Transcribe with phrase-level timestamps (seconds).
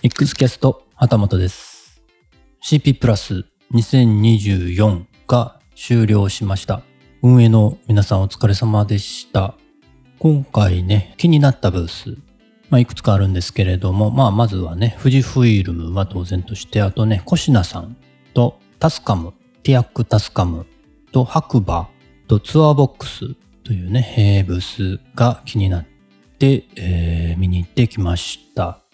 [0.00, 2.00] X キャスト、旗本です。
[2.64, 6.82] CP プラス2024が終了しました。
[7.20, 9.56] 運営の皆さんお疲れ様でした。
[10.20, 12.16] 今回ね、気になったブース、
[12.70, 17.96] まあ、いくつかあるんですけれども、まあ、まずはね、富士フイルムは当然として、あとね、コシナさん
[18.34, 19.34] とタスカム、
[19.64, 20.66] ティアックタスカム
[21.10, 21.88] と白馬
[22.28, 23.34] とツアーボックス
[23.64, 25.86] というね、ブースが気になっ
[26.38, 28.84] て、えー見に行ってきました。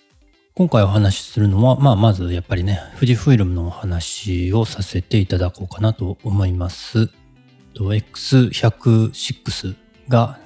[0.56, 7.10] 今回お話しするのは、まあ、まずやっぱりね、富士フイルムのお話をさせていただこうかなと思います。
[7.74, 9.74] X106
[10.08, 10.38] が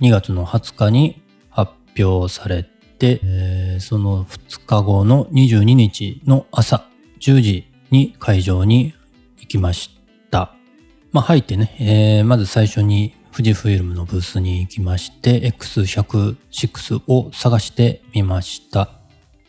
[0.00, 6.86] 2月の20日に発表されて、えーその2日後の22日の朝
[7.18, 8.94] 10時に会場に
[9.38, 9.90] 行きまし
[10.30, 10.54] た。
[11.10, 19.05] まあ入ってね、えーまず最初に富士フイルムのブースに行きまして、X106 を探してみました。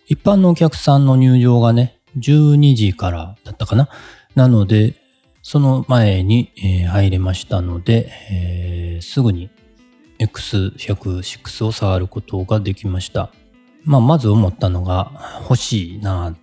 [0.10, 3.90] 一般のお客さんの入場がね、12時からだったかな？
[4.36, 4.96] なので、
[5.42, 9.50] その前に、え入れましたので、えーすぐに
[10.20, 13.30] X106 を触ることができました。
[13.84, 15.12] まあ、まず思ったのが
[15.44, 16.36] 欲しいな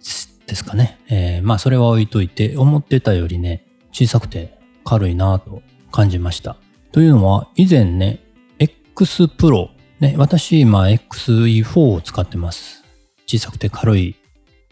[0.46, 1.00] ですかね。
[1.08, 6.56] えーまあ、それは置いといて、思ってたよりね、小さくて軽いなと感じました。
[6.92, 8.20] というのは、以前ね、
[8.58, 12.83] X Pro、ね、私今 XE4 を使ってます。
[13.26, 14.16] 小さくて軽い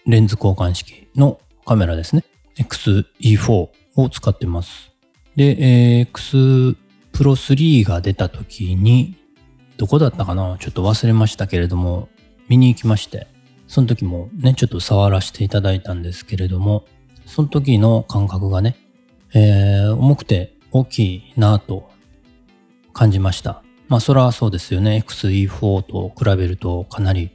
[0.07, 2.25] レンズ交換式のカメラですね。
[2.57, 4.91] XE4 を使ってます。
[5.37, 6.77] で、えー X
[7.13, 9.15] Pro 3が出た時に、
[9.77, 10.57] どこだったかな？
[10.59, 12.09] ちょっと忘れましたけれども、
[12.49, 13.27] 見に行きまして、
[13.69, 16.85] その時もね、ちょっと触らせていただいたんですけれども、
[17.27, 18.77] その時の感覚がね、
[19.35, 21.91] えー重くて大きいなぁと
[22.93, 23.63] 感じました。
[23.89, 25.03] まあ、それはそうですよね。
[25.07, 27.31] XE4 と比べるとかなり、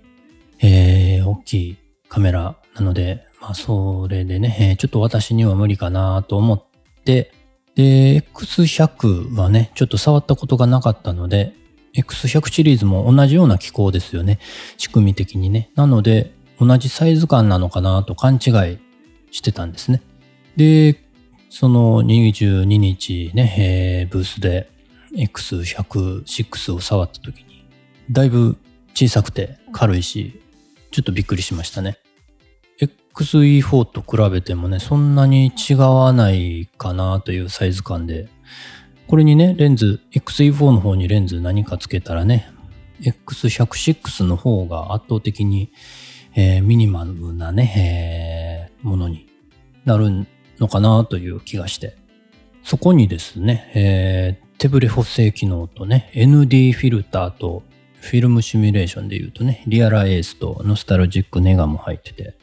[0.60, 1.78] えー大きい
[2.10, 6.64] カメラなので、まあ、それでね、えちょっと私には無理かなと思っ
[7.04, 7.32] て、
[7.76, 11.54] で、X100 はね、ちょっと触ったことがなかったので、
[11.96, 14.40] X100 シリーズも同じような機構ですよね。
[14.78, 15.70] 仕組み的にね。
[15.76, 18.80] なので、同じサイズ感なのかなと勘違い
[19.32, 20.02] してたんですね。
[20.56, 21.04] で、
[21.50, 23.56] その22日ね、
[24.06, 24.70] えーブースで
[25.14, 27.66] X106 を触った時に、
[28.12, 28.58] だいぶ
[28.94, 30.42] 小さくて軽いし、
[30.92, 31.98] ちょっとびっくりしましたね。
[32.80, 38.30] XE4 と比べてもね、そんなに違わないかなというサイズ感で、
[39.08, 42.52] これにね、レンズ、XE4 の方にレンズ何かつけたらね、
[43.02, 45.72] X106 の方が圧倒的に、
[46.36, 49.28] えーミニマムなね、えーものに
[49.86, 50.28] なる
[50.60, 51.96] のかなという気がして、
[52.64, 57.62] そこにですね、えー手ブレ補正機能とね、ND フィルターと
[58.02, 62.36] フィルムシミュレーションで言うとね、リアラエースとノスタルジックネガも入ってて、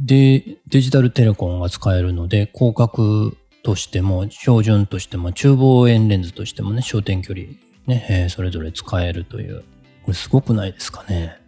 [0.00, 7.46] で、デジタルテレコンが使えるので、広角としても、標準としても、中望遠レンズとしてもね、焦点距離
[7.86, 9.62] ね、えーそれぞれ使えるという、
[10.04, 11.38] これすごくないですかね。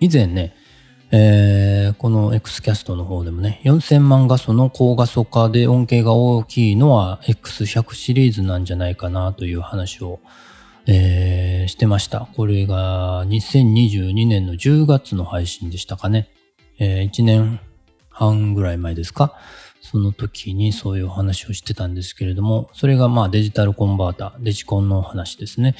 [0.00, 0.54] 以前ね、
[1.10, 10.20] えーこの X キャストの方でもね、4000万画素の高画素化で恩恵が大きいのは X100 シリーズなんじゃないかなという話を、
[10.86, 12.28] えーしてました。
[12.34, 16.28] これが2022年の10月の配信でしたかね。
[16.78, 17.60] え1年
[18.10, 19.34] 半ぐらい前ですか。
[19.80, 25.76] その時にそういうお話をしてたんですけれども、それがまあデジタルコンバータ、デジコンの話ですね。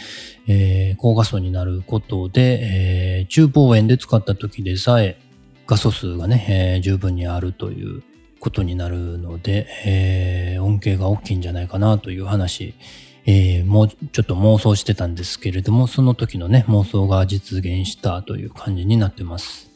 [0.46, 5.18] えー高画素になることで、えー中望遠で使った時でさえ
[5.66, 8.02] 画素数がね、えー十分にあるという
[8.38, 12.74] ことになるので、えー恩恵が大きいんじゃないかなという話、
[13.26, 19.70] えーもうちょっと妄想してたんですけれども、その時のね、妄想が実現したという感じになってます。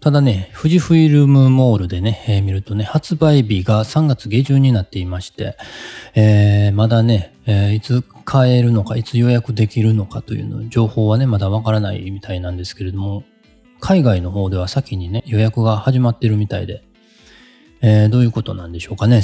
[0.00, 5.56] ただね、富士フイルムモールでね、えー見るとね、発売日が3月下旬になっていまして、
[6.14, 13.24] えーまだね、えーいつ買えるのか、いつ予約できるのかというの、情報はね、まだわからないみたいなんですけれども、
[13.80, 16.84] 海外の方では先にね、予約が始まってるみたいで、
[17.80, 19.22] えーどういうことなんでしょうかね。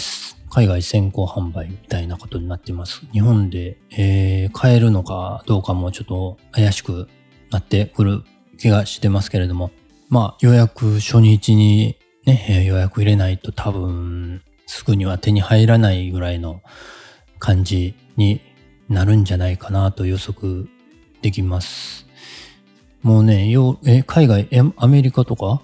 [0.51, 3.03] 海外先行販売みたいなことになってます。
[3.13, 7.09] 日本で、えー買えるのかどうかもちょっと怪しく
[7.51, 8.23] なってくる
[8.59, 9.71] 気がしてますけれども、
[10.09, 16.63] まあ予約初日にね、え予約入れないと多分すぐには手に入らないぐらいの
[17.39, 18.41] 感じに
[18.89, 20.69] なるんじゃないかなと予測
[21.23, 22.07] できます。
[23.03, 25.61] もうね、よえ海外、えアメリカとか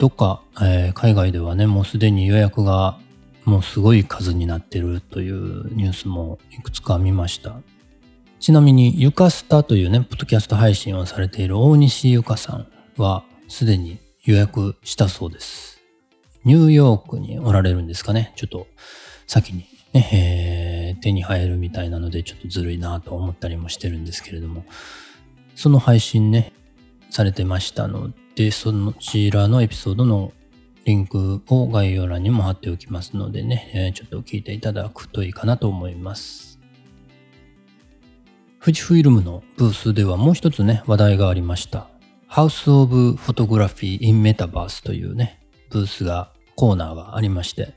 [0.00, 2.98] どっか、えー海外ではね、もうすでに予約が
[3.44, 7.60] もうすごい数になってるというニュースもいくつか見ました。
[8.38, 12.66] ちなみに、ゆかスタというね、ポッドキャスト配信をされている大西ゆかさん
[12.96, 15.82] は、すでに予約したそうです。
[16.44, 18.32] ニューヨークにおられるんですかね？
[18.36, 18.68] ちょっと
[19.26, 24.64] 先にね、えー、手に入るみたいなのでちょっとずるいなと思ったりもしてるんですけれども、
[25.54, 26.54] その配信ね、
[27.10, 30.32] されてましたので、そちらのエピソードの
[30.84, 36.58] リンクを概要欄にも貼っておきますのでね、えー、ちょっと聞いていただくといいかなと思います。
[38.62, 41.88] 富士フイルムのブースではもう一つね、話題がありました。
[42.28, 45.40] House of Photography in Metaverse というね、
[45.70, 47.74] ブースが、コーナーがありまして、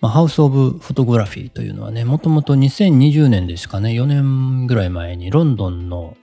[0.00, 6.16] まあ、House of Photography というのはね、もともと2020年ですかね、4年ぐらい前にロンドンの、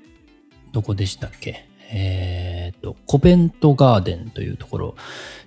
[0.74, 1.68] どこでしたっけ？
[1.92, 4.96] えっ、ー、と、コベントガーデンというところ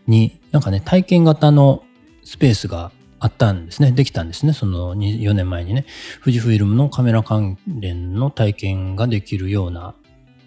[0.06, 1.84] に、なんかね、体験型の
[2.24, 3.92] スペースがあったんですね。
[3.92, 4.52] できたんですね。
[4.52, 5.84] その4年前にね。
[6.20, 9.94] 富士フイルムのカメラ関連の体験ができるような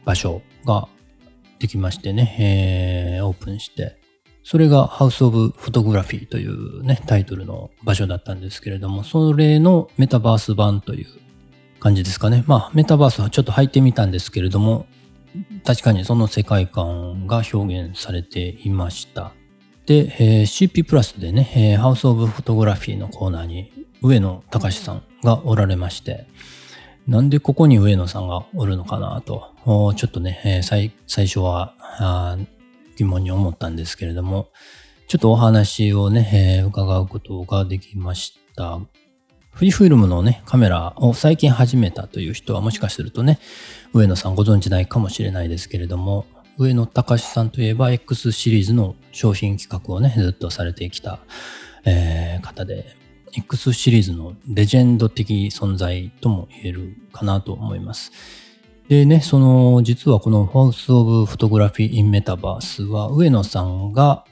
[0.05, 0.87] 場所が
[1.59, 3.97] できましてね、えー、オープンして、
[4.43, 11.07] それが House of Photography というね、タイトルの場所だったんですけれども、それのメタバース版という
[11.79, 12.43] 感じですかね。
[12.47, 14.85] まあ、メタバースはちょっと入ってみたんですけれども、
[15.63, 19.33] 確かにその世界観が表現されていました。
[19.85, 23.71] で、えー、CP プラスでね、えー、ハウスオブフォトグラフィーのコーナーに
[24.01, 26.25] 上野隆さんがおられまして、
[27.07, 32.37] なんでここに上野さんがおるのかなと、ちょっとね、えー、最初は
[32.95, 34.49] 疑問に思ったんですけれども、
[35.07, 38.79] ちょっとお話をね、えー、伺うことができました。
[39.55, 43.39] 富士フィルムのね、カメラを最近始めたという人はもしかするとね、
[43.93, 46.25] 上野さんご存知ないかもしれないですけれども、
[46.57, 51.19] 上野隆さんといえば X シリーズの商品企画をね、ずっとされてきた、
[51.85, 52.95] えー、方で、
[53.35, 58.11] X シリーズのレジェンド的存在とも言えるかなと思います。
[58.89, 64.25] でね、その、実はこの House of Photography in Metaverse は上野さんが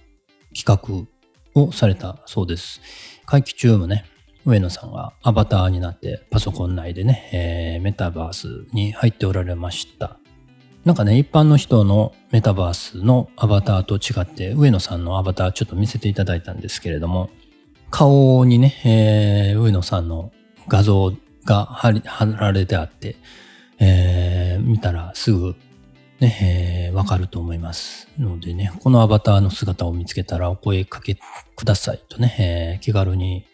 [0.56, 1.08] 企
[1.56, 2.82] 画をされたそうです。
[3.26, 4.06] 会期中もね、
[4.46, 10.18] 上野さんがアバターになってパソコン内でね、えー、メタバースに入っておられました。
[10.84, 17.30] なんかね、一般の人のメタバースのアバターと違って、上野さんのアバターちょっと見せていただいたんですけれども、
[17.92, 20.32] 顔にね、えー、上野さんの
[20.68, 21.14] 画像
[21.46, 21.92] が貼
[22.26, 23.16] られてあって、
[23.80, 25.56] えー、見たらすぐ
[26.20, 31.18] ね、えー、わかると思いますのでね、このアバターの姿を見つけたらお声かけ
[31.56, 33.46] くださいとね、えー、気軽に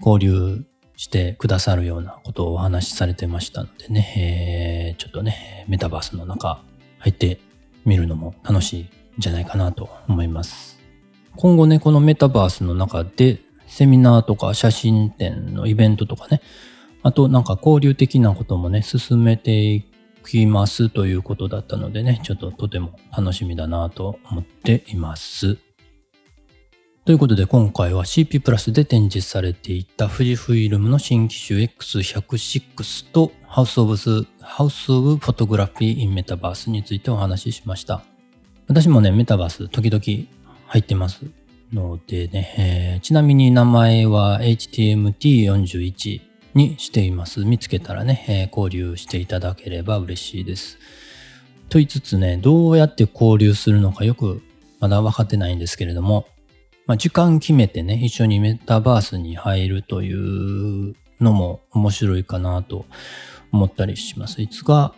[0.00, 0.64] 交流
[0.96, 6.62] してくださるようなことをお話しされてましたのでね、えー、ちょっとね、メタバースの中
[6.98, 7.38] 入って
[7.84, 8.88] みるのも楽しいん
[9.18, 10.78] じゃないかなと思います。
[11.36, 16.40] 今後ね、このメタバースの中でセミナーとか写真展のイベントとかね、
[17.02, 19.84] あとなんか交流的なこともね、進めてい
[20.26, 25.58] きますということだったのでね、ちょっととても楽しみだなと思っています。
[27.06, 33.92] ということで今回は CP プラスで展示されていた富士フイルムの新機種 X106 と House of,
[34.42, 38.02] House of Photography in Metaverse についてお話ししました。
[38.66, 40.02] 私もね、メタバース時々
[40.66, 41.26] 入ってます
[41.72, 46.20] のでね、えー、ちなみに名前は HTMT41
[46.54, 47.44] にしています。
[47.44, 50.76] 見つけたらね、えー、交流していただければ嬉しいです。
[51.68, 54.42] と言いつつね、どうやって交流するのかよく
[54.80, 56.26] まだ分かってないんですけれども、
[56.86, 62.86] まあ、時間決めてね、一緒にメタバースに入るというのも面白いかなと
[63.52, 64.40] 思ったりします。
[64.40, 64.94] いつが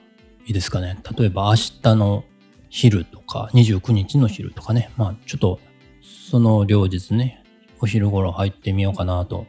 [0.47, 0.99] いいですかね。
[1.16, 2.25] 例えば明日の
[2.68, 4.90] 昼とか、29日の昼とかね。
[4.97, 5.61] まあちょっと
[6.30, 7.42] その両日ね、
[7.80, 9.47] お昼頃入ってみようかなと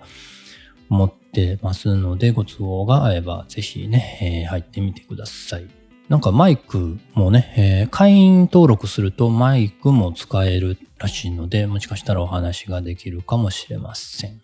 [0.89, 5.78] 思ってますので、ご都合が合えばぜひね、えー、入ってみてください。
[6.09, 14.41] なんかマイクもね、えー、会員登録するとマイクも使えるらしいので、もしかしたらお話ができるかもしれません。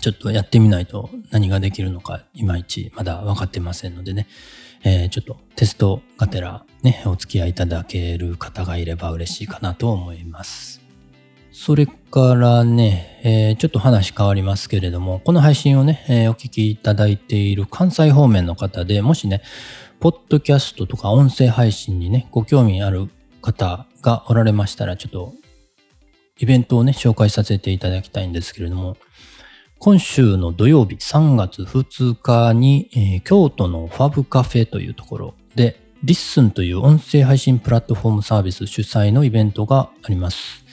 [0.00, 4.26] ちょっとやってみないと何ができるのかいまいちまだ分かってませんのでね、
[4.82, 10.82] えー、ちょっとテストがてらね、お付き合いいただける方がいれば嬉しいかなと思います。
[11.52, 19.40] それからね、えー、ちょっと話変わりますけれども、この配信をね、えー、お聞きいただいている関西方面の方で、もしね、
[20.00, 23.08] ポッドキャストとか音声配信にね、ご興味ある
[23.40, 25.34] 方がおられましたら、ちょっと
[26.38, 28.96] イベントをね、紹介させていただきたいんですけれども、
[29.78, 40.64] 今週の土曜日3月2日に、えー、京都の FabCafe というところで、 LISTEN という音声配信プラットフォームサービス主催のイベントがあります。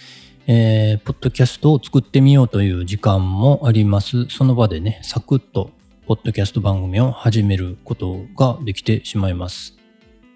[0.48, 4.26] えー、ポッドキャストを作ってみようという時間もあります。
[4.30, 5.72] その場でね、サクッと
[6.12, 9.78] ポッドキャスト番組を始めることができてしまいます。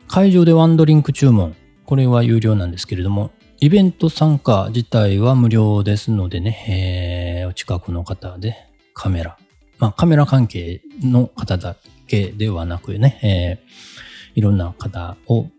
[0.07, 1.53] 会場でワンドリンク注文、
[1.83, 8.55] これは有料なんですけれども、イベント参加自体は無料ですのでね、えー、お近くの方で
[8.93, 9.37] カメラ、
[9.77, 11.75] まあカメラ関係の方だ
[12.07, 15.49] けではなくね、えー、いろんな方を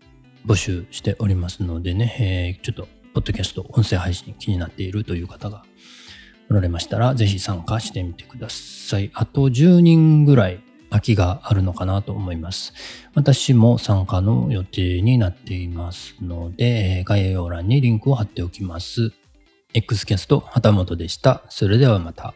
[0.47, 5.63] 募集しておりますのでね、えー、ちょっとポッドキャスト音声配信気になっているという方が
[6.49, 9.11] おられましたら、ぜひ参加してみてください。
[9.13, 12.73] あと10人ぐらい空きがあるのかなと思います。
[13.13, 19.11] 私も参加の予定になっていますので、概要欄にリンクを貼っておきます。
[19.73, 21.43] X キャスト、旗本でした。
[21.49, 22.33] それではまた。